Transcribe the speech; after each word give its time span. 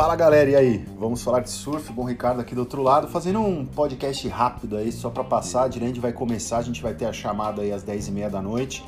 Fala 0.00 0.16
galera, 0.16 0.48
e 0.48 0.56
aí? 0.56 0.84
Vamos 0.98 1.22
falar 1.22 1.40
de 1.40 1.50
surf? 1.50 1.92
Bom, 1.92 2.04
Ricardo 2.04 2.40
aqui 2.40 2.54
do 2.54 2.62
outro 2.62 2.82
lado, 2.82 3.06
fazendo 3.06 3.38
um 3.40 3.66
podcast 3.66 4.26
rápido 4.28 4.78
aí, 4.78 4.90
só 4.90 5.10
para 5.10 5.22
passar. 5.22 5.64
A 5.64 5.68
Dirende 5.68 6.00
vai 6.00 6.10
começar, 6.10 6.56
a 6.56 6.62
gente 6.62 6.80
vai 6.82 6.94
ter 6.94 7.04
a 7.04 7.12
chamada 7.12 7.60
aí 7.60 7.70
às 7.70 7.84
10h30 7.84 8.30
da 8.30 8.40
noite. 8.40 8.82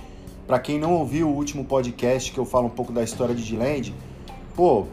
Para 0.46 0.58
quem 0.58 0.78
não 0.78 0.94
ouviu 0.94 1.28
o 1.28 1.34
último 1.34 1.66
podcast 1.66 2.32
que 2.32 2.40
eu 2.40 2.46
falo 2.46 2.68
um 2.68 2.70
pouco 2.70 2.94
da 2.94 3.02
história 3.02 3.34
de 3.34 3.44
Diland, 3.44 3.94
pô, 4.56 4.86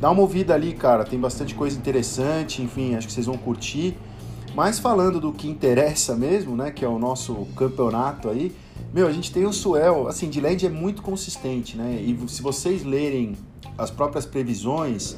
dá 0.00 0.10
uma 0.10 0.22
ouvida 0.22 0.52
ali, 0.52 0.74
cara, 0.74 1.04
tem 1.04 1.20
bastante 1.20 1.54
coisa 1.54 1.78
interessante, 1.78 2.60
enfim, 2.60 2.96
acho 2.96 3.06
que 3.06 3.12
vocês 3.12 3.26
vão 3.26 3.38
curtir. 3.38 3.96
Mas 4.56 4.80
falando 4.80 5.20
do 5.20 5.32
que 5.32 5.48
interessa 5.48 6.16
mesmo, 6.16 6.56
né, 6.56 6.72
que 6.72 6.84
é 6.84 6.88
o 6.88 6.98
nosso 6.98 7.46
campeonato 7.54 8.28
aí, 8.28 8.52
meu, 8.92 9.06
a 9.06 9.12
gente 9.12 9.30
tem 9.30 9.46
o 9.46 9.52
Suel, 9.52 10.08
assim, 10.08 10.28
Diland 10.28 10.66
é 10.66 10.68
muito 10.68 11.02
consistente, 11.02 11.76
né? 11.76 12.02
E 12.02 12.18
se 12.28 12.42
vocês 12.42 12.82
lerem 12.82 13.36
as 13.78 13.92
próprias 13.92 14.26
previsões, 14.26 15.16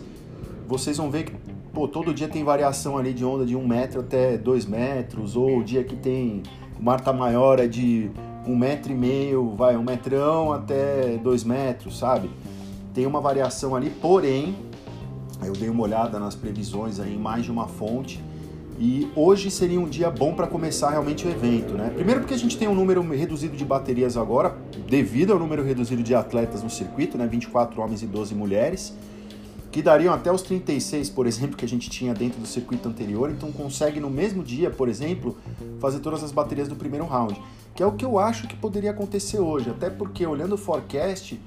vocês 0.67 0.97
vão 0.97 1.11
ver 1.11 1.25
que 1.25 1.33
pô, 1.73 1.89
todo 1.89 2.15
dia 2.15 2.29
tem 2.29 2.45
variação 2.45 2.97
ali 2.97 3.13
de 3.13 3.25
onda 3.25 3.45
de 3.45 3.57
um 3.57 3.67
metro 3.67 4.01
até 4.01 4.39
dois 4.39 4.65
metros, 4.65 5.37
ou 5.37 5.59
o 5.59 5.65
dia 5.65 5.83
que 5.83 5.97
tem 5.97 6.43
o 6.79 6.83
mar 6.83 7.01
tá 7.01 7.13
maior 7.13 7.59
é 7.59 7.67
de 7.67 8.11
um 8.47 8.57
metro 8.57 8.93
e 8.93 8.95
meio, 8.95 9.55
vai 9.57 9.77
um 9.77 9.83
metrão 9.83 10.53
até 10.53 11.17
dois 11.17 11.43
metros, 11.45 11.99
sabe? 11.99 12.31
Tem 12.93 13.07
uma 13.07 13.21
variação 13.21 13.75
ali, 13.75 13.91
porém, 13.91 14.55
eu 15.43 15.53
dei 15.53 15.69
uma 15.69 15.83
olhada 15.83 16.19
nas 16.19 16.35
previsões 16.35 17.01
aí 17.01 17.15
em 17.15 17.19
mais 17.19 17.45
de 17.45 17.51
uma 17.51 17.67
fonte 17.67 18.23
e 18.79 19.09
hoje 19.15 19.51
seria 19.51 19.81
um 19.81 19.89
dia 19.89 20.11
bom 20.11 20.35
para 20.35 20.47
começar 20.47 20.91
realmente 20.91 21.27
o 21.27 21.31
evento, 21.31 21.75
né? 21.75 21.91
Primeiro 21.95 22.21
porque 22.21 22.35
a 22.35 22.39
gente 22.39 22.59
tem 22.59 22.67
um 22.67 22.75
número 22.75 23.03
reduzido 23.09 23.57
de 23.57 23.65
baterias 23.65 24.17
agora, 24.17 24.57
devido 24.89 25.33
ao 25.33 25.39
número 25.39 25.63
reduzido 25.63 26.03
de 26.03 26.15
atletas 26.15 26.63
no 26.63 26.71
circuito, 26.71 27.17
né? 27.17 27.27
24 27.27 27.81
homens 27.81 28.03
e 28.03 28.07
12 28.07 28.35
mulheres, 28.35 28.93
que 29.75 29.83
dariam 29.83 30.15
até 30.15 30.31
os 30.31 30.41
36, 30.41 31.11
por 31.11 31.27
exemplo, 31.27 31.57
que 31.57 31.65
a 31.65 31.69
gente 31.69 31.91
tinha 31.91 32.15
dentro 32.15 32.41
do 32.41 32.47
circuito 32.47 32.89
anterior. 32.89 33.29
Então 33.29 33.51
consegue 33.51 33.99
no 33.99 34.09
mesmo 34.09 34.41
dia, 34.41 34.71
por 34.71 34.89
exemplo, 34.89 35.37
fazer 35.81 35.99
todas 35.99 36.23
as 36.23 36.31
baterias 36.31 36.69
do 36.69 36.77
primeiro 36.77 37.05
round, 37.05 37.43
que 37.75 37.83
é 37.83 37.87
o 37.87 37.91
que 37.91 38.05
eu 38.05 38.17
acho 38.17 38.47
que 38.47 38.55
poderia 38.55 38.93
acontecer 38.93 39.41
hoje, 39.41 39.69
até 39.69 39.91
porque 39.91 40.25
olhando 40.25 40.55
o 40.55 40.57
forecast, 40.57 41.41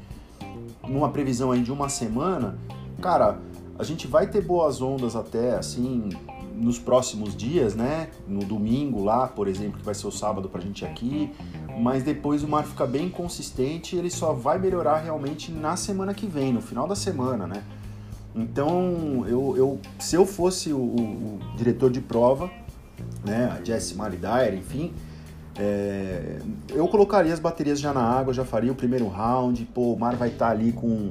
numa 0.85 1.07
previsão 1.07 1.53
aí 1.53 1.63
de 1.63 1.71
uma 1.71 1.87
semana, 1.87 2.59
cara, 3.01 3.39
a 3.79 3.83
gente 3.85 4.07
vai 4.07 4.27
ter 4.27 4.41
boas 4.41 4.81
ondas 4.81 5.15
até 5.15 5.55
assim 5.55 6.09
nos 6.53 6.77
próximos 6.77 7.33
dias, 7.33 7.75
né? 7.75 8.09
No 8.27 8.43
domingo 8.43 9.05
lá, 9.05 9.29
por 9.29 9.47
exemplo, 9.47 9.79
que 9.79 9.85
vai 9.85 9.95
ser 9.95 10.05
o 10.05 10.11
sábado 10.11 10.49
pra 10.49 10.59
gente 10.59 10.83
aqui, 10.83 11.31
mas 11.79 12.03
depois 12.03 12.43
o 12.43 12.47
mar 12.49 12.65
fica 12.65 12.85
bem 12.85 13.07
consistente 13.07 13.95
e 13.95 13.99
ele 13.99 14.09
só 14.09 14.33
vai 14.33 14.59
melhorar 14.59 14.97
realmente 14.97 15.49
na 15.49 15.77
semana 15.77 16.13
que 16.13 16.27
vem, 16.27 16.51
no 16.51 16.59
final 16.61 16.89
da 16.89 16.95
semana, 16.95 17.47
né? 17.47 17.63
Então, 18.37 19.25
eu, 19.27 19.57
eu 19.57 19.79
se 19.97 20.15
eu 20.15 20.23
fosse 20.23 20.71
o, 20.71 20.77
o, 20.77 21.39
diretor 21.57 21.89
de 21.89 21.99
prova, 21.99 22.51
né, 23.25 23.51
a 23.51 23.63
Jess 23.63 23.93
Maridair, 23.93 24.53
enfim, 24.53 24.93
é, 25.57 26.37
eu 26.69 26.87
colocaria 26.87 27.33
as 27.33 27.39
baterias 27.39 27.79
já 27.79 27.91
na 27.91 28.03
água, 28.03 28.31
já 28.31 28.45
faria 28.45 28.71
o 28.71 28.75
primeiro 28.75 29.07
round, 29.07 29.65
pô, 29.73 29.93
o 29.93 29.99
mar 29.99 30.15
vai 30.15 30.29
estar 30.29 30.45
tá 30.45 30.51
ali 30.51 30.71
com 30.71 31.09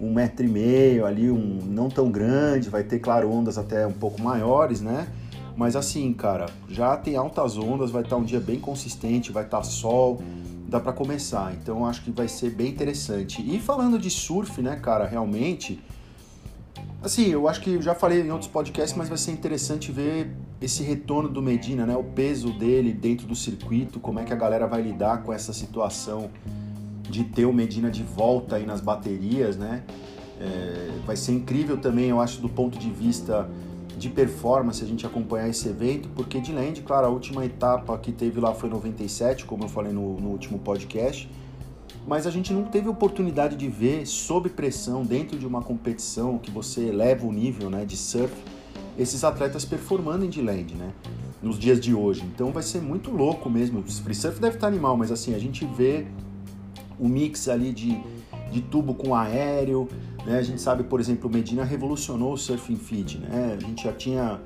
um 0.00 0.14
metro 0.14 0.46
e 0.46 0.48
meio 0.48 1.04
ali, 1.04 1.30
um 1.30 1.58
não 1.62 1.90
tão 1.90 2.10
grande, 2.10 2.70
vai 2.70 2.82
ter, 2.82 2.98
claro, 3.00 3.30
ondas 3.30 3.58
até 3.58 3.86
um 3.86 3.92
pouco 3.92 4.22
maiores, 4.22 4.80
né? 4.80 5.06
Mas 5.54 5.76
assim, 5.76 6.10
cara, 6.14 6.46
já 6.70 6.96
tem 6.96 7.16
altas 7.16 7.58
ondas, 7.58 7.90
vai 7.90 8.02
estar 8.02 8.16
um 8.16 8.24
dia 8.24 8.40
bem 8.40 8.58
consistente, 8.58 9.30
vai 9.30 9.44
estar 9.44 9.62
sol, 9.62 10.22
dá 10.66 10.80
para 10.80 10.94
começar. 10.94 11.52
Então 11.52 11.86
acho 11.86 12.02
que 12.02 12.10
vai 12.10 12.26
ser 12.26 12.50
bem 12.50 12.68
interessante. 12.68 13.42
E 13.42 13.60
falando 13.60 13.98
de 13.98 14.08
surf, 14.08 14.62
né, 14.62 14.76
cara, 14.76 15.06
realmente, 15.06 15.78
assim, 17.02 17.28
eu 17.28 17.48
acho 17.48 17.60
que 17.60 17.80
já 17.82 17.94
falei 17.94 18.20
em 18.20 18.30
outros 18.30 18.50
podcasts, 18.50 18.96
mas 18.96 19.08
vai 19.08 19.18
ser 19.18 19.32
interessante 19.32 19.90
ver 19.90 20.30
esse 20.60 20.82
retorno 20.82 21.28
do 21.28 21.42
Medina, 21.42 21.84
né, 21.84 21.96
o 21.96 22.04
peso 22.04 22.52
dele 22.52 22.92
dentro 22.92 23.26
do 23.26 23.34
circuito, 23.34 23.98
como 23.98 24.20
é 24.20 24.24
que 24.24 24.32
a 24.32 24.36
galera 24.36 24.66
vai 24.66 24.82
lidar 24.82 25.22
com 25.22 25.32
essa 25.32 25.52
situação 25.52 26.30
de 27.10 27.24
ter 27.24 27.44
o 27.44 27.52
Medina 27.52 27.90
de 27.90 28.02
volta 28.02 28.56
aí 28.56 28.64
nas 28.64 28.80
baterias, 28.80 29.56
né? 29.56 29.82
É, 30.40 30.90
vai 31.04 31.16
ser 31.16 31.32
incrível 31.32 31.76
também, 31.76 32.06
eu 32.06 32.20
acho, 32.20 32.40
do 32.40 32.48
ponto 32.48 32.78
de 32.78 32.90
vista 32.90 33.48
de 33.98 34.08
performance 34.08 34.82
a 34.82 34.86
gente 34.86 35.06
acompanhar 35.06 35.48
esse 35.48 35.68
evento, 35.68 36.08
porque 36.14 36.40
de 36.40 36.52
land, 36.52 36.80
claro, 36.82 37.06
a 37.06 37.10
última 37.10 37.44
etapa 37.44 37.96
que 37.98 38.10
teve 38.10 38.40
lá 38.40 38.54
foi 38.54 38.68
97, 38.68 39.44
como 39.44 39.64
eu 39.64 39.68
falei 39.68 39.92
no, 39.92 40.18
no 40.18 40.30
último 40.30 40.58
podcast, 40.58 41.28
mas 42.06 42.26
a 42.26 42.30
gente 42.30 42.52
não 42.52 42.64
teve 42.64 42.88
oportunidade 42.88 43.56
de 43.56 43.68
ver 43.68 44.06
sob 44.06 44.48
pressão 44.48 45.02
dentro 45.04 45.38
de 45.38 45.46
uma 45.46 45.62
competição 45.62 46.38
que 46.38 46.50
você 46.50 46.86
eleva 46.86 47.26
o 47.26 47.32
nível, 47.32 47.70
né, 47.70 47.84
de 47.84 47.96
surf, 47.96 48.34
esses 48.98 49.24
atletas 49.24 49.64
performando 49.64 50.24
em 50.24 50.28
D-Land, 50.28 50.74
né, 50.74 50.92
nos 51.42 51.58
dias 51.58 51.80
de 51.80 51.94
hoje. 51.94 52.22
Então 52.34 52.50
vai 52.50 52.62
ser 52.62 52.80
muito 52.80 53.10
louco 53.10 53.48
mesmo. 53.48 53.80
O 53.80 53.82
free 53.82 54.14
surf 54.14 54.40
deve 54.40 54.56
estar 54.56 54.66
animal, 54.66 54.96
mas 54.96 55.10
assim, 55.10 55.34
a 55.34 55.38
gente 55.38 55.64
vê 55.64 56.06
o 56.98 57.08
mix 57.08 57.48
ali 57.48 57.72
de, 57.72 58.00
de 58.50 58.60
tubo 58.60 58.94
com 58.94 59.14
aéreo. 59.14 59.88
Né? 60.26 60.38
A 60.38 60.42
gente 60.42 60.60
sabe, 60.60 60.84
por 60.84 61.00
exemplo, 61.00 61.28
o 61.28 61.32
Medina 61.32 61.64
revolucionou 61.64 62.32
o 62.32 62.36
surfing 62.36 62.76
feed. 62.76 63.18
Né? 63.18 63.56
A 63.58 63.60
gente 63.60 63.84
já 63.84 63.92
tinha 63.92 64.40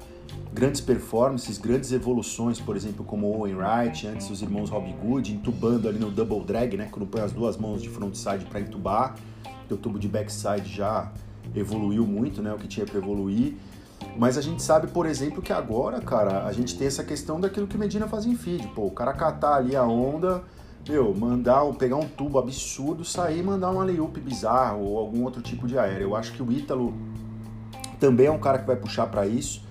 grandes 0.53 0.81
performances, 0.81 1.59
grandes 1.59 1.93
evoluções, 1.93 2.61
por 2.61 2.77
exemplo, 2.77 3.05
como 3.05 3.27
Owen 3.27 3.55
Wright, 3.55 4.07
antes 4.07 4.31
os 4.31 4.41
irmãos 4.43 4.71
Robbie 4.71 4.95
Good, 4.95 5.35
entubando 5.35 5.89
ali 5.89 5.99
no 5.99 6.11
double 6.11 6.41
drag, 6.41 6.77
né? 6.77 6.89
quando 6.91 7.07
põe 7.07 7.21
as 7.21 7.33
duas 7.33 7.57
mãos 7.57 7.83
de 7.83 7.89
frontside 7.89 8.45
para 8.47 8.61
entubar. 8.61 9.15
O 9.71 9.77
tubo 9.77 9.99
de 9.99 10.09
backside 10.09 10.73
já 10.73 11.13
evoluiu 11.55 12.07
muito, 12.07 12.41
né? 12.41 12.53
o 12.53 12.57
que 12.57 12.69
tinha 12.69 12.87
para 12.87 12.99
evoluir. 12.99 13.57
Mas 14.17 14.39
a 14.39 14.41
gente 14.41 14.63
sabe, 14.63 14.87
por 14.87 15.07
exemplo, 15.07 15.43
que 15.43 15.53
agora, 15.53 16.01
cara, 16.01 16.47
a 16.47 16.53
gente 16.53 16.77
tem 16.77 16.87
essa 16.87 17.05
questão 17.05 17.41
daquilo 17.41 17.67
que 17.67 17.77
Medina 17.77 18.07
fazia 18.07 18.33
em 18.33 18.37
feed. 18.37 18.67
Pô, 18.69 18.87
o 18.87 18.91
cara 18.91 19.13
catar 19.13 19.57
ali 19.57 19.77
a 19.77 19.85
onda 19.85 20.43
meu, 20.89 21.15
mandar, 21.15 21.65
pegar 21.75 21.97
um 21.97 22.07
tubo 22.07 22.39
absurdo, 22.39 23.05
sair 23.05 23.41
e 23.41 23.43
mandar 23.43 23.71
um 23.71 23.79
layup 23.79 24.21
bizarro 24.21 24.85
ou 24.85 24.99
algum 24.99 25.25
outro 25.25 25.43
tipo 25.43 25.67
de 25.67 25.79
aéreo. 25.79 26.09
Eu 26.09 26.17
acho 26.17 26.33
que 26.33 26.43
o 26.43 26.53
Ítalo 26.53 26.95
também 27.99 28.27
é 28.27 28.31
um 28.31 28.39
cara 28.39 28.59
que 28.59 28.67
vai 28.67 28.77
puxar 28.77 29.07
para 29.07 29.27
isso. 29.27 29.65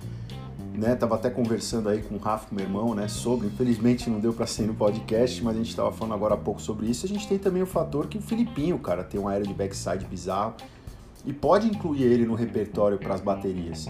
Né, 0.74 0.94
tava 0.94 1.16
até 1.16 1.30
conversando 1.30 1.88
aí 1.88 2.02
com 2.02 2.16
o 2.16 2.18
Rafa, 2.18 2.54
meu 2.54 2.66
irmão, 2.66 2.94
né, 2.94 3.08
sobre, 3.08 3.48
infelizmente 3.48 4.10
não 4.10 4.20
deu 4.20 4.34
para 4.34 4.46
ser 4.46 4.64
no 4.64 4.74
podcast, 4.74 5.42
mas 5.42 5.56
a 5.56 5.58
gente 5.58 5.74
tava 5.74 5.90
falando 5.94 6.14
agora 6.16 6.34
há 6.34 6.38
pouco 6.38 6.62
sobre 6.62 6.88
isso. 6.88 7.06
A 7.06 7.08
gente 7.08 7.26
tem 7.26 7.38
também 7.38 7.64
o 7.64 7.66
fator 7.66 8.08
que 8.08 8.18
o 8.18 8.22
Filipinho, 8.22 8.78
cara, 8.78 9.02
tem 9.02 9.18
um 9.18 9.26
aéreo 9.26 9.48
de 9.48 9.54
backside 9.54 10.04
bizarro 10.04 10.56
e 11.26 11.32
pode 11.32 11.68
incluir 11.68 12.04
ele 12.04 12.26
no 12.26 12.36
repertório 12.36 12.98
para 12.98 13.14
as 13.14 13.22
baterias. 13.22 13.88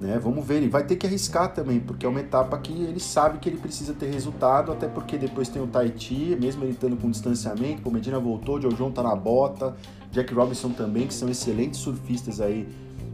Né? 0.00 0.18
Vamos 0.18 0.46
ver, 0.46 0.56
ele 0.56 0.68
vai 0.68 0.82
ter 0.82 0.96
que 0.96 1.06
arriscar 1.06 1.52
também, 1.52 1.78
porque 1.78 2.06
é 2.06 2.08
uma 2.08 2.20
etapa 2.20 2.56
que 2.56 2.72
ele 2.72 2.98
sabe 2.98 3.38
que 3.38 3.46
ele 3.50 3.58
precisa 3.58 3.92
ter 3.92 4.10
resultado, 4.10 4.72
até 4.72 4.88
porque 4.88 5.18
depois 5.18 5.50
tem 5.50 5.60
o 5.60 5.66
Tahiti, 5.66 6.34
mesmo 6.40 6.64
ele 6.64 6.72
estando 6.72 6.96
com 6.96 7.10
distanciamento, 7.10 7.86
o 7.86 7.92
Medina 7.92 8.18
voltou, 8.18 8.56
o 8.56 8.70
João 8.74 8.90
tá 8.90 9.02
na 9.02 9.14
bota, 9.14 9.76
Jack 10.10 10.32
Robinson 10.32 10.70
também, 10.70 11.06
que 11.06 11.12
são 11.12 11.28
excelentes 11.28 11.80
surfistas 11.80 12.40
aí 12.40 12.66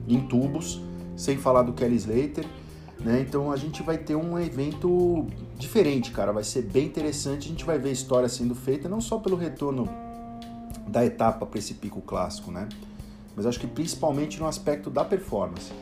em 0.07 0.21
tubos, 0.29 0.81
sem 1.17 1.37
falar 1.37 1.63
do 1.63 1.73
Kelly 1.73 1.97
Slater, 1.97 2.47
né? 3.01 3.21
Então 3.21 3.51
a 3.51 3.57
gente 3.57 3.83
vai 3.83 3.99
ter 3.99 4.15
um 4.15 4.39
evento 4.39 5.27
diferente, 5.59 6.13
cara, 6.13 6.33
vai 6.33 6.45
ser 6.45 6.63
bem 6.63 6.87
interessante, 6.87 7.47
a 7.47 7.51
gente 7.51 7.65
vai 7.65 7.81
ver 7.81 7.91
história 7.91 8.29
sendo 8.29 8.55
feita, 8.55 8.89
não 8.89 9.01
só 9.01 9.19
pelo 9.19 9.37
retorno 9.37 9.89
da 10.87 11.05
etapa 11.05 11.45
para 11.45 11.59
esse 11.59 11.75
pico 11.75 12.01
clássico, 12.01 12.53
né? 12.53 12.69
Mas 13.35 13.45
acho 13.45 13.59
que 13.59 13.67
principalmente 13.67 14.39
no 14.39 14.47
aspecto 14.47 14.89
da 14.89 15.05
performance. 15.05 15.73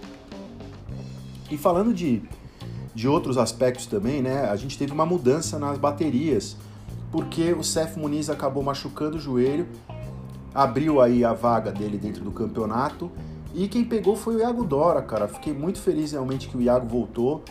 E 1.54 1.56
falando 1.56 1.94
de, 1.94 2.20
de 2.92 3.06
outros 3.06 3.38
aspectos 3.38 3.86
também, 3.86 4.20
né? 4.20 4.50
A 4.50 4.56
gente 4.56 4.76
teve 4.76 4.92
uma 4.92 5.06
mudança 5.06 5.56
nas 5.56 5.78
baterias, 5.78 6.56
porque 7.12 7.52
o 7.52 7.62
Seth 7.62 7.96
Muniz 7.96 8.28
acabou 8.28 8.60
machucando 8.60 9.18
o 9.18 9.20
joelho, 9.20 9.68
abriu 10.52 11.00
aí 11.00 11.24
a 11.24 11.32
vaga 11.32 11.70
dele 11.70 11.96
dentro 11.96 12.24
do 12.24 12.32
campeonato, 12.32 13.08
e 13.54 13.68
quem 13.68 13.84
pegou 13.84 14.16
foi 14.16 14.34
o 14.34 14.38
Iago 14.40 14.64
Dora, 14.64 15.00
cara. 15.00 15.28
Fiquei 15.28 15.52
muito 15.52 15.78
feliz 15.78 16.10
realmente 16.10 16.48
que 16.48 16.56
o 16.56 16.60
Iago 16.60 16.88
voltou. 16.88 17.44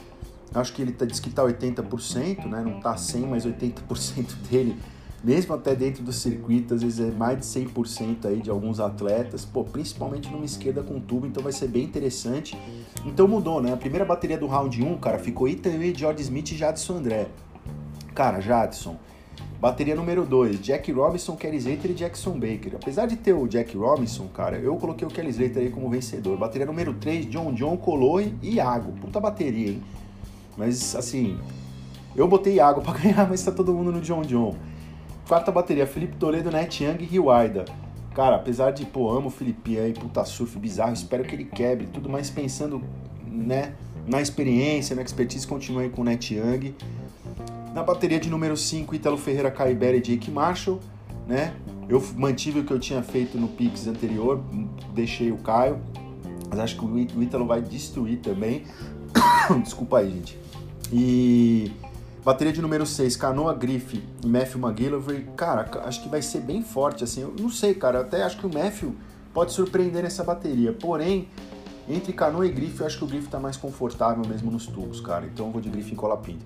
Acho 0.53 0.73
que 0.73 0.81
ele 0.81 0.91
tá, 0.91 1.05
diz 1.05 1.21
que 1.21 1.29
tá 1.29 1.41
80%, 1.41 2.45
né? 2.45 2.61
Não 2.61 2.81
tá 2.81 2.97
100, 2.97 3.21
mas 3.27 3.45
80% 3.45 4.33
dele 4.51 4.75
mesmo 5.23 5.55
até 5.55 5.73
dentro 5.73 6.03
do 6.03 6.11
circuito, 6.11 6.73
às 6.73 6.81
vezes 6.81 6.99
é 6.99 7.11
mais 7.11 7.39
de 7.39 7.45
100% 7.45 8.25
aí 8.25 8.41
de 8.41 8.49
alguns 8.49 8.79
atletas, 8.79 9.45
pô, 9.45 9.63
principalmente 9.63 10.29
numa 10.29 10.43
esquerda 10.43 10.83
com 10.83 10.99
tubo, 10.99 11.25
então 11.25 11.41
vai 11.41 11.53
ser 11.53 11.69
bem 11.69 11.83
interessante. 11.83 12.57
Então 13.05 13.27
mudou, 13.27 13.61
né? 13.61 13.71
A 13.71 13.77
primeira 13.77 14.03
bateria 14.03 14.37
do 14.37 14.47
round 14.47 14.83
1, 14.83 14.97
cara, 14.97 15.17
ficou 15.17 15.47
Ethan 15.47 15.79
George 15.95 16.21
Smith 16.23 16.51
e 16.51 16.57
Jadson 16.57 16.97
André. 16.97 17.27
Cara, 18.13 18.41
Jadson. 18.41 18.97
Bateria 19.61 19.95
número 19.95 20.25
2, 20.25 20.59
Jack 20.59 20.91
Robinson, 20.91 21.37
Kelly 21.37 21.55
Slater 21.55 21.91
e 21.91 21.93
Jackson 21.93 22.33
Baker. 22.33 22.75
Apesar 22.75 23.05
de 23.05 23.15
ter 23.15 23.31
o 23.31 23.47
Jack 23.47 23.77
Robinson, 23.77 24.27
cara, 24.27 24.57
eu 24.57 24.75
coloquei 24.75 25.07
o 25.07 25.09
Kelly 25.09 25.29
Slater 25.29 25.63
aí 25.63 25.69
como 25.69 25.89
vencedor. 25.89 26.37
Bateria 26.37 26.67
número 26.67 26.93
3, 26.95 27.29
John 27.29 27.53
John, 27.53 27.77
Coloe 27.77 28.35
e 28.41 28.55
Iago. 28.55 28.91
Puta 28.99 29.21
bateria, 29.21 29.69
hein? 29.69 29.81
Mas, 30.57 30.93
assim, 30.97 31.39
eu 32.13 32.27
botei 32.27 32.55
Iago 32.55 32.81
pra 32.81 32.91
ganhar, 32.99 33.29
mas 33.29 33.41
tá 33.41 33.53
todo 33.53 33.73
mundo 33.73 33.89
no 33.89 34.01
John 34.01 34.23
John. 34.23 34.53
Quarta 35.27 35.51
bateria, 35.51 35.87
Felipe 35.87 36.17
Toledo, 36.17 36.51
Net 36.51 36.83
Young 36.83 36.97
e 36.99 37.05
Riwaida. 37.05 37.65
Cara, 38.13 38.35
apesar 38.35 38.71
de, 38.71 38.85
pô, 38.85 39.09
amo 39.09 39.27
o 39.27 39.31
Felipe 39.31 39.79
aí, 39.79 39.93
puta 39.93 40.23
surf 40.25 40.59
bizarro, 40.59 40.93
espero 40.93 41.23
que 41.23 41.33
ele 41.33 41.45
quebre 41.45 41.87
tudo, 41.87 42.09
mas 42.09 42.29
pensando, 42.29 42.81
né, 43.25 43.73
na 44.05 44.21
experiência, 44.21 44.95
na 44.95 45.01
expertise, 45.01 45.47
continue 45.47 45.89
com 45.89 46.01
o 46.01 46.03
Net 46.03 46.35
Young. 46.35 46.75
Na 47.73 47.81
bateria 47.81 48.19
de 48.19 48.29
número 48.29 48.55
5, 48.55 48.93
Ítalo 48.93 49.17
Ferreira, 49.17 49.49
Caibera 49.49 49.97
e 49.97 50.01
Jake 50.01 50.29
Marshall, 50.29 50.79
né? 51.27 51.53
Eu 51.89 52.03
mantive 52.15 52.59
o 52.59 52.63
que 52.63 52.71
eu 52.71 52.79
tinha 52.79 53.01
feito 53.01 53.37
no 53.37 53.47
Pix 53.47 53.87
anterior, 53.87 54.43
deixei 54.93 55.31
o 55.31 55.37
Caio, 55.37 55.79
mas 56.49 56.59
acho 56.59 56.77
que 56.77 56.85
o 56.85 57.23
Ítalo 57.23 57.45
vai 57.45 57.61
destruir 57.61 58.19
também. 58.19 58.63
Desculpa 59.63 59.99
aí, 59.99 60.11
gente. 60.11 60.37
E 60.91 61.71
bateria 62.23 62.53
de 62.53 62.61
número 62.61 62.85
6, 62.85 63.15
Canoa 63.15 63.53
Grife 63.53 64.03
e 64.23 64.27
Matthew 64.27 64.61
McGillivray, 64.61 65.27
cara, 65.35 65.69
acho 65.85 66.01
que 66.01 66.09
vai 66.09 66.21
ser 66.21 66.41
bem 66.41 66.61
forte, 66.61 67.03
assim. 67.03 67.21
Eu 67.21 67.33
não 67.39 67.49
sei, 67.49 67.73
cara, 67.73 68.01
até 68.01 68.23
acho 68.23 68.37
que 68.37 68.45
o 68.45 68.53
Matthew 68.53 68.95
pode 69.33 69.51
surpreender 69.51 70.03
nessa 70.03 70.23
bateria. 70.23 70.73
Porém, 70.73 71.27
entre 71.87 72.13
Canoa 72.13 72.45
e 72.45 72.51
Grife, 72.51 72.81
eu 72.81 72.85
acho 72.85 72.97
que 72.97 73.03
o 73.03 73.07
Grife 73.07 73.27
tá 73.27 73.39
mais 73.39 73.57
confortável 73.57 74.23
mesmo 74.27 74.49
nos 74.49 74.65
tubos, 74.65 75.01
cara. 75.01 75.25
Então 75.25 75.47
eu 75.47 75.51
vou 75.51 75.61
de 75.61 75.69
Grife 75.69 75.91
em 75.91 75.95
cola 75.95 76.17
pinta. 76.17 76.45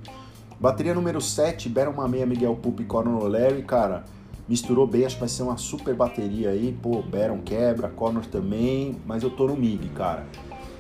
Bateria 0.60 0.94
número 0.94 1.22
7, 1.22 1.70
Baron 1.70 1.94
Mameia, 1.94 2.26
Miguel 2.26 2.56
Pup 2.56 2.80
e 2.80 2.86
Conor 2.86 3.28
Larry, 3.28 3.62
cara 3.62 4.06
misturou 4.48 4.88
bem, 4.88 5.06
acho 5.06 5.16
que 5.16 5.20
vai 5.20 5.30
ser 5.30 5.44
uma 5.44 5.58
super 5.58 5.94
bateria 5.94 6.52
aí. 6.52 6.78
Pô, 6.82 7.02
Baron 7.02 7.40
quebra, 7.40 7.90
Connor 7.90 8.26
também, 8.26 8.98
mas 9.06 9.24
eu 9.24 9.30
tô 9.30 9.48
no 9.48 9.56
MIG, 9.56 9.90
cara. 9.90 10.26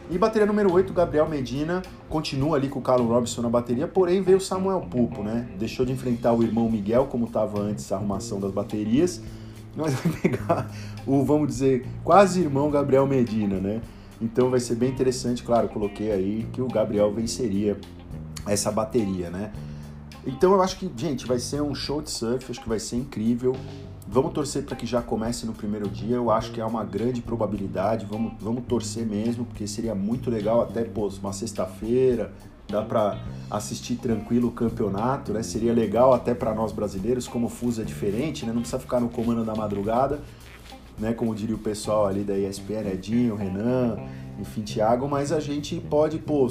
E 0.09 0.17
bateria 0.17 0.45
número 0.45 0.71
8, 0.71 0.93
Gabriel 0.93 1.27
Medina, 1.27 1.81
continua 2.07 2.55
ali 2.55 2.69
com 2.69 2.79
o 2.79 2.81
Carlos 2.81 3.07
Robinson 3.09 3.41
na 3.41 3.49
bateria, 3.49 3.87
porém 3.89 4.21
veio 4.21 4.37
o 4.37 4.41
Samuel 4.41 4.79
Pupo, 4.81 5.21
né? 5.21 5.49
Deixou 5.59 5.85
de 5.85 5.91
enfrentar 5.91 6.31
o 6.31 6.41
irmão 6.41 6.69
Miguel, 6.69 7.07
como 7.07 7.25
estava 7.25 7.59
antes 7.59 7.91
a 7.91 7.97
arrumação 7.97 8.39
das 8.39 8.51
baterias, 8.51 9.21
mas 9.75 9.93
vai 9.93 10.13
pegar 10.13 10.71
o, 11.05 11.23
vamos 11.25 11.49
dizer, 11.49 11.85
quase 12.05 12.39
irmão 12.39 12.71
Gabriel 12.71 13.05
Medina, 13.05 13.59
né? 13.59 13.81
Então 14.21 14.49
vai 14.49 14.61
ser 14.61 14.75
bem 14.75 14.89
interessante, 14.89 15.43
claro, 15.43 15.67
coloquei 15.67 16.09
aí 16.11 16.47
que 16.53 16.61
o 16.61 16.67
Gabriel 16.69 17.11
venceria 17.13 17.77
essa 18.47 18.71
bateria, 18.71 19.29
né? 19.29 19.51
Então 20.25 20.53
eu 20.53 20.61
acho 20.61 20.77
que, 20.79 20.89
gente, 20.95 21.27
vai 21.27 21.37
ser 21.37 21.61
um 21.61 21.75
show 21.75 22.01
de 22.01 22.11
surf, 22.11 22.49
acho 22.49 22.61
que 22.61 22.69
vai 22.69 22.79
ser 22.79 22.95
incrível. 22.95 23.55
Vamos 24.09 24.31
torcer 24.31 24.63
para 24.63 24.75
que 24.75 24.85
já 24.85 25.01
comece 25.01 25.45
no 25.45 25.53
primeiro 25.53 25.89
dia. 25.89 26.15
Eu 26.15 26.31
acho 26.31 26.51
que 26.51 26.61
é 26.61 26.65
uma 26.65 26.83
grande 26.83 27.21
probabilidade. 27.21 28.05
Vamos, 28.05 28.33
vamos 28.39 28.63
torcer 28.65 29.05
mesmo, 29.05 29.45
porque 29.45 29.67
seria 29.67 29.93
muito 29.93 30.29
legal 30.29 30.61
até 30.61 30.83
pô, 30.85 31.09
uma 31.21 31.33
sexta-feira, 31.33 32.31
dá 32.69 32.81
para 32.81 33.19
assistir 33.51 33.95
tranquilo 33.95 34.47
o 34.47 34.51
campeonato, 34.51 35.33
né? 35.33 35.43
Seria 35.43 35.73
legal 35.73 36.13
até 36.13 36.33
para 36.33 36.53
nós 36.53 36.71
brasileiros, 36.71 37.27
como 37.27 37.47
o 37.47 37.49
fuso 37.49 37.81
é 37.81 37.83
diferente, 37.83 38.45
né? 38.45 38.53
Não 38.53 38.61
precisa 38.61 38.79
ficar 38.79 39.01
no 39.01 39.09
comando 39.09 39.43
da 39.43 39.53
madrugada, 39.53 40.21
né? 40.97 41.13
Como 41.13 41.35
diria 41.35 41.55
o 41.55 41.59
pessoal 41.59 42.07
ali 42.07 42.23
da 42.23 42.37
ESPN, 42.37 42.87
Edinho, 42.93 43.35
Renan, 43.35 43.97
enfim, 44.39 44.61
Thiago, 44.61 45.07
mas 45.09 45.33
a 45.33 45.41
gente 45.41 45.79
pode, 45.81 46.17
pô, 46.17 46.49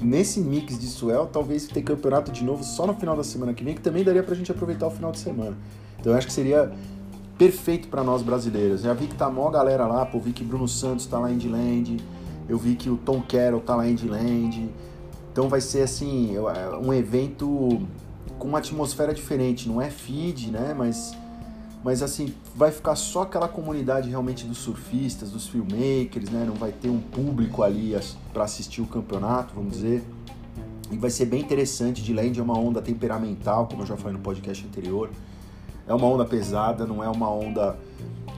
nesse 0.00 0.40
mix 0.40 0.78
de 0.78 0.86
Suel, 0.86 1.26
talvez 1.26 1.66
ter 1.66 1.80
campeonato 1.80 2.30
de 2.30 2.44
novo 2.44 2.62
só 2.62 2.86
no 2.86 2.94
final 2.94 3.16
da 3.16 3.24
semana 3.24 3.54
que 3.54 3.64
vem, 3.64 3.74
que 3.74 3.80
também 3.80 4.04
daria 4.04 4.22
pra 4.22 4.34
gente 4.34 4.52
aproveitar 4.52 4.86
o 4.86 4.90
final 4.90 5.10
de 5.10 5.18
semana. 5.18 5.56
Então 6.00 6.12
eu 6.12 6.18
acho 6.18 6.26
que 6.26 6.32
seria 6.32 6.70
perfeito 7.38 7.88
para 7.88 8.02
nós 8.02 8.20
brasileiros. 8.20 8.82
Já 8.82 8.92
vi 8.92 9.06
que 9.06 9.14
tá 9.14 9.30
mó 9.30 9.48
galera 9.48 9.86
lá, 9.86 10.04
pô, 10.04 10.18
vi 10.18 10.32
que 10.32 10.44
Bruno 10.44 10.68
Santos 10.68 11.06
tá 11.06 11.18
lá 11.18 11.30
em 11.30 11.34
Indland, 11.34 11.96
eu 12.48 12.58
vi 12.58 12.74
que 12.74 12.90
o 12.90 12.96
Tom 12.96 13.22
Carroll 13.22 13.60
tá 13.60 13.76
lá 13.76 13.88
em 13.88 13.92
Indland. 13.92 14.68
Então 15.32 15.48
vai 15.48 15.60
ser 15.60 15.82
assim, 15.82 16.36
é, 16.36 16.76
um 16.76 16.92
evento 16.92 17.80
com 18.38 18.48
uma 18.48 18.58
atmosfera 18.58 19.14
diferente, 19.14 19.68
não 19.68 19.80
é 19.80 19.88
feed, 19.88 20.50
né, 20.50 20.74
mas 20.76 21.16
mas 21.84 22.02
assim, 22.02 22.34
vai 22.56 22.72
ficar 22.72 22.96
só 22.96 23.22
aquela 23.22 23.48
comunidade 23.48 24.10
realmente 24.10 24.44
dos 24.44 24.58
surfistas, 24.58 25.30
dos 25.30 25.46
filmmakers, 25.46 26.28
né? 26.28 26.44
Não 26.44 26.54
vai 26.54 26.72
ter 26.72 26.88
um 26.88 27.00
público 27.00 27.62
ali 27.62 27.94
para 28.32 28.44
assistir 28.44 28.82
o 28.82 28.86
campeonato, 28.86 29.54
vamos 29.54 29.74
dizer. 29.74 30.02
E 30.90 30.96
vai 30.96 31.08
ser 31.08 31.26
bem 31.26 31.40
interessante. 31.40 32.02
De 32.02 32.12
land 32.12 32.38
é 32.38 32.42
uma 32.42 32.58
onda 32.58 32.82
temperamental, 32.82 33.68
como 33.68 33.82
eu 33.82 33.86
já 33.86 33.96
falei 33.96 34.14
no 34.14 34.18
podcast 34.18 34.66
anterior. 34.66 35.08
É 35.88 35.94
uma 35.94 36.06
onda 36.06 36.24
pesada, 36.24 36.86
não 36.86 37.02
é 37.02 37.08
uma 37.08 37.30
onda 37.30 37.78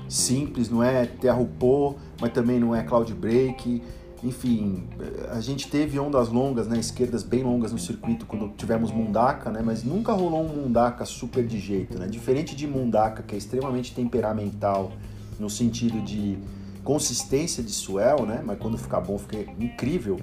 simples, 0.08 0.70
não 0.70 0.82
é 0.82 1.04
terra 1.06 1.44
pô, 1.58 1.94
mas 2.20 2.32
também 2.32 2.60
não 2.60 2.74
é 2.74 2.82
cloud 2.82 3.12
break. 3.12 3.82
Enfim, 4.22 4.84
a 5.30 5.40
gente 5.40 5.68
teve 5.70 5.98
ondas 5.98 6.28
longas, 6.28 6.68
né, 6.68 6.78
esquerdas 6.78 7.22
bem 7.22 7.42
longas 7.42 7.72
no 7.72 7.78
circuito 7.78 8.26
quando 8.26 8.50
tivemos 8.50 8.92
Mundaka, 8.92 9.50
né, 9.50 9.62
mas 9.64 9.82
nunca 9.82 10.12
rolou 10.12 10.44
um 10.44 10.48
Mundaka 10.48 11.06
super 11.06 11.46
de 11.46 11.58
jeito, 11.58 11.98
né? 11.98 12.06
Diferente 12.06 12.54
de 12.54 12.66
Mundaka, 12.66 13.22
que 13.22 13.34
é 13.34 13.38
extremamente 13.38 13.94
temperamental 13.94 14.92
no 15.38 15.48
sentido 15.48 16.02
de 16.02 16.38
consistência 16.84 17.62
de 17.62 17.72
swell, 17.72 18.26
né, 18.26 18.42
mas 18.44 18.58
quando 18.58 18.76
ficar 18.76 19.00
bom 19.00 19.16
fica 19.16 19.38
incrível. 19.58 20.18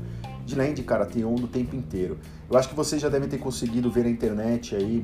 De 0.46 0.56
land, 0.56 0.82
cara, 0.84 1.06
tem 1.06 1.26
onda 1.26 1.44
o 1.44 1.48
tempo 1.48 1.76
inteiro. 1.76 2.20
Eu 2.50 2.58
acho 2.58 2.70
que 2.70 2.76
vocês 2.76 3.02
já 3.02 3.10
devem 3.10 3.28
ter 3.28 3.40
conseguido 3.40 3.92
ver 3.92 4.04
na 4.04 4.10
internet 4.12 4.76
aí 4.76 5.04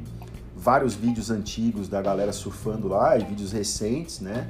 vários 0.63 0.94
vídeos 0.94 1.30
antigos 1.30 1.89
da 1.89 2.01
galera 2.01 2.31
surfando 2.31 2.88
lá 2.88 3.18
e 3.18 3.25
vídeos 3.25 3.51
recentes, 3.51 4.21
né? 4.21 4.50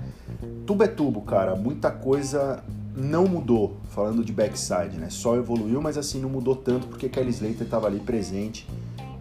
Tubo 0.66 0.84
é 0.84 0.88
tubo, 0.88 1.22
cara. 1.22 1.56
Muita 1.56 1.90
coisa 1.90 2.64
não 2.96 3.28
mudou, 3.28 3.78
falando 3.90 4.24
de 4.24 4.32
backside, 4.32 4.96
né? 4.98 5.10
Só 5.10 5.36
evoluiu, 5.36 5.82
mas 5.82 5.98
assim 5.98 6.22
não 6.22 6.30
mudou 6.30 6.56
tanto 6.56 6.86
porque 6.86 7.10
Kelly 7.10 7.32
Slater 7.32 7.64
estava 7.64 7.88
ali 7.88 8.00
presente 8.00 8.68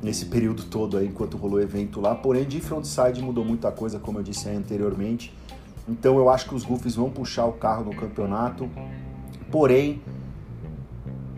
nesse 0.02 0.26
período 0.26 0.64
todo 0.64 0.98
aí 0.98 1.06
enquanto 1.06 1.38
rolou 1.38 1.58
o 1.58 1.62
evento 1.62 1.98
lá. 1.98 2.14
Porém, 2.14 2.44
de 2.44 2.60
frontside 2.60 3.22
mudou 3.22 3.42
muita 3.42 3.72
coisa, 3.72 3.98
como 3.98 4.18
eu 4.18 4.22
disse 4.22 4.50
anteriormente. 4.50 5.32
Então 5.88 6.18
eu 6.18 6.28
acho 6.28 6.46
que 6.46 6.54
os 6.54 6.62
Goofies 6.62 6.94
vão 6.94 7.08
puxar 7.08 7.46
o 7.46 7.54
carro 7.54 7.84
no 7.86 7.96
campeonato. 7.96 8.68
Porém, 9.50 10.02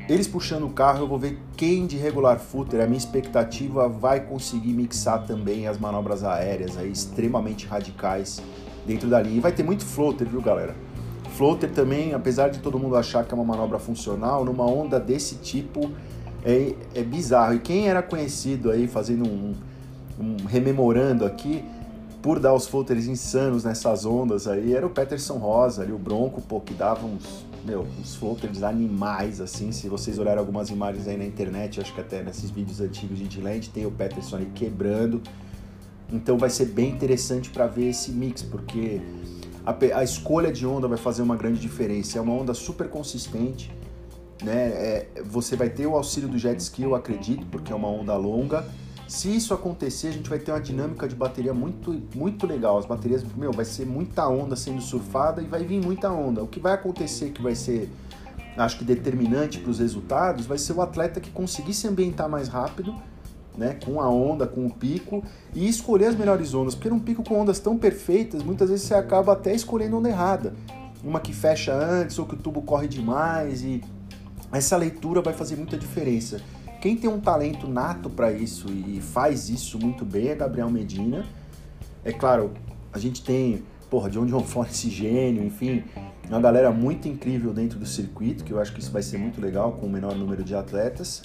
eles 0.08 0.26
puxando 0.26 0.64
o 0.64 0.70
carro, 0.70 1.00
eu 1.00 1.08
vou 1.08 1.18
ver 1.18 1.38
quem 1.56 1.86
de 1.86 1.96
regular 1.96 2.38
footer, 2.38 2.80
a 2.82 2.86
minha 2.86 2.98
expectativa 2.98 3.88
vai 3.88 4.20
conseguir 4.20 4.72
mixar 4.72 5.26
também 5.26 5.66
as 5.66 5.78
manobras 5.78 6.22
aéreas 6.22 6.76
aí 6.76 6.90
extremamente 6.90 7.66
radicais 7.66 8.42
dentro 8.86 9.08
da 9.08 9.20
linha. 9.22 9.36
E 9.36 9.40
vai 9.40 9.52
ter 9.52 9.62
muito 9.62 9.84
floater, 9.84 10.28
viu, 10.28 10.42
galera? 10.42 10.74
Floater 11.36 11.70
também, 11.70 12.12
apesar 12.12 12.48
de 12.48 12.58
todo 12.58 12.78
mundo 12.78 12.96
achar 12.96 13.24
que 13.24 13.32
é 13.32 13.34
uma 13.34 13.44
manobra 13.44 13.78
funcional, 13.78 14.44
numa 14.44 14.66
onda 14.66 15.00
desse 15.00 15.36
tipo 15.36 15.90
é, 16.44 16.74
é 16.94 17.02
bizarro. 17.02 17.54
E 17.54 17.58
quem 17.58 17.88
era 17.88 18.02
conhecido 18.02 18.70
aí, 18.70 18.86
fazendo 18.86 19.26
um, 19.26 19.54
um, 20.20 20.36
rememorando 20.46 21.24
aqui, 21.24 21.64
por 22.24 22.40
dar 22.40 22.54
os 22.54 22.66
floaters 22.66 23.06
insanos 23.06 23.64
nessas 23.64 24.06
ondas 24.06 24.48
aí, 24.48 24.72
era 24.72 24.86
o 24.86 24.88
Peterson 24.88 25.36
Rosa, 25.36 25.82
ali, 25.82 25.92
o 25.92 25.98
Bronco, 25.98 26.40
pô, 26.40 26.58
que 26.58 26.72
dava 26.72 27.04
uns, 27.04 27.44
meu, 27.66 27.86
uns 28.00 28.14
floaters 28.14 28.62
animais, 28.62 29.42
assim. 29.42 29.70
Se 29.72 29.90
vocês 29.90 30.18
olharem 30.18 30.38
algumas 30.38 30.70
imagens 30.70 31.06
aí 31.06 31.18
na 31.18 31.26
internet, 31.26 31.82
acho 31.82 31.92
que 31.92 32.00
até 32.00 32.22
nesses 32.22 32.48
vídeos 32.48 32.80
antigos 32.80 33.18
de 33.18 33.38
Inland, 33.38 33.68
tem 33.68 33.84
o 33.84 33.90
Peterson 33.90 34.36
ali 34.36 34.46
quebrando. 34.54 35.20
Então 36.10 36.38
vai 36.38 36.48
ser 36.48 36.64
bem 36.64 36.92
interessante 36.92 37.50
para 37.50 37.66
ver 37.66 37.90
esse 37.90 38.10
mix, 38.10 38.40
porque 38.40 39.02
a, 39.66 39.98
a, 39.98 40.02
escolha 40.02 40.50
de 40.50 40.66
onda 40.66 40.88
vai 40.88 40.96
fazer 40.96 41.20
uma 41.20 41.36
grande 41.36 41.60
diferença. 41.60 42.16
É 42.16 42.22
uma 42.22 42.32
onda 42.32 42.54
super 42.54 42.88
consistente, 42.88 43.70
né? 44.42 44.68
É, 44.68 45.08
você 45.26 45.56
vai 45.56 45.68
ter 45.68 45.86
o 45.86 45.94
auxílio 45.94 46.30
do 46.30 46.38
jet 46.38 46.58
ski, 46.58 46.84
eu 46.84 46.94
acredito, 46.94 47.44
porque 47.50 47.70
é 47.70 47.76
uma 47.76 47.88
onda 47.88 48.16
longa. 48.16 48.64
Se 49.14 49.32
isso 49.32 49.54
acontecer, 49.54 50.08
a 50.08 50.10
gente 50.10 50.28
vai 50.28 50.40
ter 50.40 50.50
uma 50.50 50.60
dinâmica 50.60 51.06
de 51.06 51.14
bateria 51.14 51.54
muito, 51.54 52.02
muito 52.16 52.48
legal. 52.48 52.78
As 52.78 52.84
baterias, 52.84 53.22
meu, 53.36 53.52
vai 53.52 53.64
ser 53.64 53.86
muita 53.86 54.26
onda 54.26 54.56
sendo 54.56 54.82
surfada 54.82 55.40
e 55.40 55.44
vai 55.44 55.62
vir 55.62 55.80
muita 55.80 56.10
onda. 56.10 56.42
O 56.42 56.48
que 56.48 56.58
vai 56.58 56.72
acontecer 56.72 57.30
que 57.30 57.40
vai 57.40 57.54
ser, 57.54 57.88
acho 58.56 58.76
que 58.76 58.84
determinante 58.84 59.60
para 59.60 59.70
os 59.70 59.78
resultados, 59.78 60.46
vai 60.46 60.58
ser 60.58 60.72
o 60.72 60.82
atleta 60.82 61.20
que 61.20 61.30
conseguir 61.30 61.74
se 61.74 61.86
ambientar 61.86 62.28
mais 62.28 62.48
rápido 62.48 62.92
né, 63.56 63.78
com 63.84 64.00
a 64.00 64.10
onda, 64.10 64.48
com 64.48 64.66
o 64.66 64.74
pico 64.74 65.22
e 65.54 65.68
escolher 65.68 66.06
as 66.06 66.16
melhores 66.16 66.52
ondas, 66.52 66.74
porque 66.74 66.90
num 66.90 66.98
pico 66.98 67.22
com 67.22 67.40
ondas 67.40 67.60
tão 67.60 67.78
perfeitas, 67.78 68.42
muitas 68.42 68.68
vezes 68.68 68.84
você 68.84 68.94
acaba 68.94 69.34
até 69.34 69.54
escolhendo 69.54 69.96
onda 69.96 70.08
errada. 70.08 70.56
Uma 71.04 71.20
que 71.20 71.32
fecha 71.32 71.72
antes 71.72 72.18
ou 72.18 72.26
que 72.26 72.34
o 72.34 72.38
tubo 72.38 72.62
corre 72.62 72.88
demais 72.88 73.62
e 73.62 73.80
essa 74.50 74.76
leitura 74.76 75.22
vai 75.22 75.32
fazer 75.32 75.54
muita 75.54 75.76
diferença. 75.76 76.40
Quem 76.84 76.94
tem 76.94 77.08
um 77.08 77.18
talento 77.18 77.66
nato 77.66 78.10
para 78.10 78.30
isso 78.30 78.66
e 78.68 79.00
faz 79.00 79.48
isso 79.48 79.78
muito 79.78 80.04
bem 80.04 80.28
é 80.28 80.34
Gabriel 80.34 80.68
Medina. 80.68 81.24
É 82.04 82.12
claro, 82.12 82.50
a 82.92 82.98
gente 82.98 83.24
tem, 83.24 83.62
porra, 83.88 84.10
John 84.10 84.26
John 84.26 84.44
Ford, 84.44 84.68
esse 84.70 84.90
gênio, 84.90 85.42
enfim, 85.42 85.82
uma 86.28 86.38
galera 86.38 86.70
muito 86.70 87.08
incrível 87.08 87.54
dentro 87.54 87.78
do 87.78 87.86
circuito, 87.86 88.44
que 88.44 88.52
eu 88.52 88.60
acho 88.60 88.70
que 88.74 88.80
isso 88.80 88.92
vai 88.92 89.00
ser 89.00 89.16
muito 89.16 89.40
legal 89.40 89.72
com 89.72 89.86
o 89.86 89.88
menor 89.88 90.14
número 90.14 90.44
de 90.44 90.54
atletas. 90.54 91.22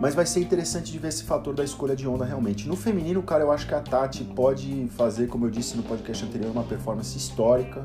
Mas 0.00 0.14
vai 0.14 0.24
ser 0.24 0.40
interessante 0.40 0.90
de 0.90 0.98
ver 0.98 1.08
esse 1.08 1.24
fator 1.24 1.54
da 1.54 1.62
escolha 1.62 1.94
de 1.94 2.08
onda 2.08 2.24
realmente. 2.24 2.66
No 2.66 2.74
feminino, 2.74 3.22
cara, 3.22 3.44
eu 3.44 3.52
acho 3.52 3.68
que 3.68 3.74
a 3.74 3.80
Tati 3.80 4.24
pode 4.24 4.88
fazer, 4.96 5.26
como 5.26 5.44
eu 5.44 5.50
disse 5.50 5.76
no 5.76 5.82
podcast 5.82 6.24
anterior, 6.24 6.50
uma 6.50 6.64
performance 6.64 7.14
histórica. 7.14 7.84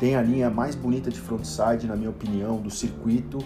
Tem 0.00 0.16
a 0.16 0.22
linha 0.22 0.50
mais 0.50 0.74
bonita 0.74 1.08
de 1.08 1.20
frontside, 1.20 1.86
na 1.86 1.94
minha 1.94 2.10
opinião, 2.10 2.60
do 2.60 2.68
circuito, 2.68 3.38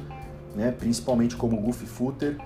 né? 0.54 0.72
principalmente 0.72 1.36
como 1.36 1.60
Goofy 1.60 1.84
Footer. 1.84 2.38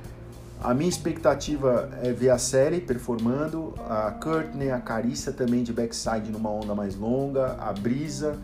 A 0.62 0.74
minha 0.74 0.88
expectativa 0.88 1.88
é 2.02 2.12
ver 2.12 2.30
a 2.30 2.38
série 2.38 2.80
performando, 2.80 3.74
a 3.88 4.10
Courtney, 4.12 4.70
a 4.70 4.80
Carissa 4.80 5.32
também 5.32 5.62
de 5.62 5.72
backside 5.72 6.30
numa 6.30 6.50
onda 6.50 6.74
mais 6.74 6.94
longa, 6.94 7.56
a 7.58 7.72
Brisa 7.72 8.38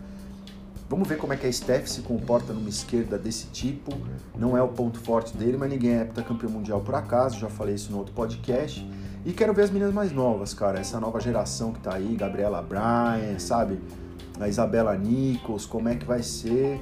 Vamos 0.89 1.05
ver 1.05 1.17
como 1.17 1.33
é 1.33 1.35
que 1.35 1.45
a 1.45 1.51
Steph 1.51 1.87
se 1.87 2.01
comporta 2.01 2.53
numa 2.53 2.69
esquerda 2.69 3.17
desse 3.17 3.47
tipo. 3.47 3.91
Não 4.37 4.55
é 4.55 4.61
o 4.61 4.69
ponto 4.69 4.97
forte 4.99 5.35
dele, 5.35 5.57
mas 5.57 5.69
ninguém 5.69 5.95
é 5.95 6.01
heptacampeão 6.03 6.49
mundial 6.49 6.79
por 6.79 6.95
acaso. 6.95 7.37
Já 7.37 7.49
falei 7.49 7.75
isso 7.75 7.91
no 7.91 7.97
outro 7.97 8.13
podcast. 8.13 8.89
E 9.25 9.33
quero 9.33 9.53
ver 9.53 9.63
as 9.63 9.69
meninas 9.69 9.93
mais 9.93 10.13
novas, 10.13 10.53
cara. 10.53 10.79
Essa 10.79 10.97
nova 10.97 11.19
geração 11.19 11.73
que 11.73 11.81
tá 11.81 11.95
aí, 11.95 12.15
Gabriela 12.15 12.61
Bryan, 12.61 13.37
sabe? 13.37 13.81
A 14.39 14.47
Isabela 14.47 14.95
Nichols, 14.95 15.65
como 15.65 15.89
é 15.89 15.95
que 15.95 16.05
vai 16.05 16.23
ser. 16.23 16.79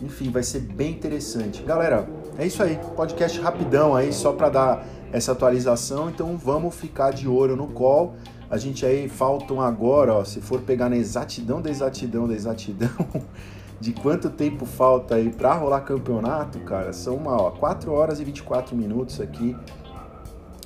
Enfim, 0.00 0.30
vai 0.30 0.44
ser 0.44 0.60
bem 0.60 0.92
interessante. 0.92 1.60
Galera, 1.64 2.08
é 2.40 2.46
isso 2.46 2.62
aí. 2.62 2.78
Podcast 2.96 3.38
rapidão 3.38 3.94
aí, 3.94 4.12
só 4.14 4.32
para 4.32 4.48
dar 4.48 4.86
essa 5.12 5.32
atualização. 5.32 6.08
Então 6.08 6.38
vamos 6.38 6.74
ficar 6.74 7.12
de 7.12 7.28
olho 7.28 7.54
no 7.54 7.66
call. 7.68 8.14
A 8.48 8.56
gente 8.56 8.84
aí 8.86 9.10
faltam 9.10 9.60
agora, 9.60 10.14
ó, 10.14 10.24
se 10.24 10.40
for 10.40 10.62
pegar 10.62 10.88
na 10.88 10.96
exatidão 10.96 11.60
da 11.60 11.70
exatidão 11.70 12.26
da 12.26 12.34
exatidão, 12.34 12.88
de 13.78 13.92
quanto 13.92 14.30
tempo 14.30 14.64
falta 14.64 15.16
aí 15.16 15.30
para 15.30 15.52
rolar 15.54 15.82
campeonato, 15.82 16.58
cara, 16.60 16.92
são 16.94 17.14
uma, 17.14 17.36
ó, 17.36 17.50
4 17.50 17.92
horas 17.92 18.20
e 18.20 18.24
24 18.24 18.74
minutos 18.74 19.20
aqui. 19.20 19.54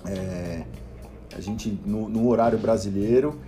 É, 0.06 0.64
a 1.36 1.40
gente 1.40 1.76
no, 1.84 2.08
no, 2.08 2.28
horário 2.28 2.58
brasileiro 2.58 3.38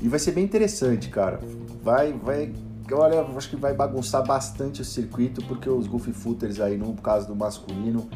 e 0.00 0.08
vai 0.08 0.18
ser 0.18 0.32
bem 0.32 0.42
interessante, 0.42 1.10
cara. 1.10 1.38
Vai, 1.82 2.12
vai, 2.14 2.50
olha, 2.92 3.22
acho 3.36 3.48
que 3.48 3.56
vai 3.56 3.72
bagunçar 3.72 4.26
bastante 4.26 4.82
o 4.82 4.84
circuito 4.84 5.42
porque 5.46 5.70
os 5.70 5.86
Goofy 5.86 6.12
Footers 6.12 6.60
aí, 6.60 6.76
no 6.76 6.92
caso 6.94 7.26
do 7.26 7.34
masculino, 7.34 8.08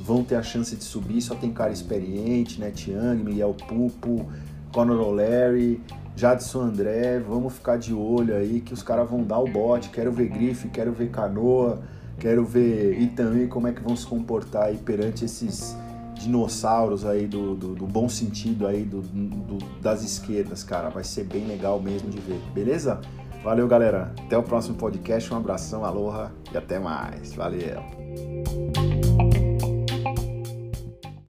vão 0.00 0.24
ter 0.24 0.36
a 0.36 0.42
chance 0.42 0.74
de 0.74 0.82
subir. 0.82 1.20
Só 1.20 1.34
tem 1.34 1.52
cara 1.52 1.70
experiente, 1.70 2.58
né? 2.58 2.70
Tiang, 2.70 3.22
Miguel 3.22 3.54
Pupo, 3.54 4.26
Conor 4.72 5.00
O'Leary, 5.00 5.80
Jadson 6.16 6.62
André, 6.62 7.20
vamos 7.20 7.52
ficar 7.54 7.78
de 7.78 7.94
olho 7.94 8.34
aí 8.34 8.60
que 8.60 8.74
os 8.74 8.82
caras 8.82 9.08
vão 9.08 9.22
dar 9.22 9.38
o 9.38 9.46
bote. 9.46 9.90
Quero 9.90 10.10
ver 10.10 10.28
grife, 10.28 10.68
quero 10.68 10.92
ver 10.92 11.10
canoa, 11.10 11.80
quero 12.18 12.44
ver 12.44 13.00
e 13.00 13.06
também 13.06 13.46
como 13.46 13.68
é 13.68 13.72
que 13.72 13.80
vão 13.80 13.94
se 13.94 14.04
comportar 14.04 14.64
aí 14.64 14.78
perante 14.78 15.24
esses 15.24 15.76
dinossauros 16.14 17.04
aí 17.04 17.26
do, 17.26 17.54
do, 17.54 17.74
do 17.76 17.86
bom 17.86 18.08
sentido 18.08 18.66
aí 18.66 18.82
do, 18.82 19.00
do, 19.00 19.58
das 19.80 20.02
esquerdas, 20.02 20.64
cara. 20.64 20.88
Vai 20.88 21.04
ser 21.04 21.24
bem 21.24 21.46
legal 21.46 21.80
mesmo 21.80 22.10
de 22.10 22.18
ver, 22.18 22.40
beleza? 22.52 23.00
Valeu, 23.42 23.66
galera. 23.66 24.12
Até 24.26 24.36
o 24.36 24.42
próximo 24.42 24.76
podcast. 24.76 25.32
Um 25.32 25.36
abração, 25.36 25.84
aloha 25.84 26.32
e 26.52 26.56
até 26.56 26.78
mais. 26.78 27.34
Valeu. 27.34 29.07